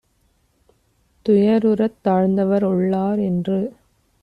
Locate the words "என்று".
3.29-3.59